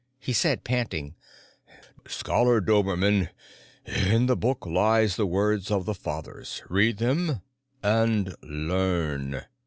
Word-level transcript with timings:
He 0.17 0.33
said, 0.33 0.63
panting, 0.63 1.13
"Scholar 2.07 2.59
Dobermann, 2.59 3.29
in 3.85 4.25
the 4.25 4.35
Book 4.35 4.65
lies 4.65 5.15
the 5.15 5.27
words 5.27 5.69
of 5.69 5.85
the 5.85 5.93
Fathers. 5.93 6.63
Read 6.69 6.97
them 6.97 7.43
and 7.83 8.35
learn." 8.41 9.43